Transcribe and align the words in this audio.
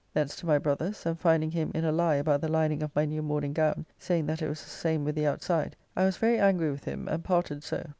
Thence 0.15 0.35
to 0.37 0.47
my 0.47 0.57
brother's, 0.57 1.05
and 1.05 1.19
finding 1.19 1.51
him 1.51 1.69
in 1.75 1.85
a 1.85 1.91
lie 1.91 2.15
about 2.15 2.41
the 2.41 2.47
lining 2.49 2.81
of 2.81 2.89
my 2.95 3.05
new 3.05 3.21
morning 3.21 3.53
gown, 3.53 3.85
saying 3.99 4.25
that 4.25 4.41
it 4.41 4.49
was 4.49 4.63
the 4.63 4.69
same 4.71 5.03
with 5.05 5.13
the 5.13 5.27
outside, 5.27 5.75
I 5.95 6.05
was 6.05 6.17
very 6.17 6.39
angry 6.39 6.71
with 6.71 6.85
him 6.85 7.07
and 7.07 7.23
parted 7.23 7.63
so. 7.63 7.85